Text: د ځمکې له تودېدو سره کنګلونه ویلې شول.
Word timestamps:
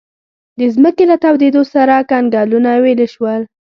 د 0.59 0.61
ځمکې 0.75 1.03
له 1.11 1.15
تودېدو 1.23 1.61
سره 1.73 1.95
کنګلونه 2.11 2.71
ویلې 2.83 3.07
شول. 3.13 3.41